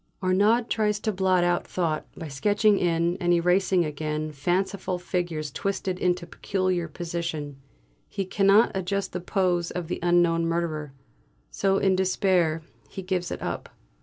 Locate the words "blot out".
1.11-1.67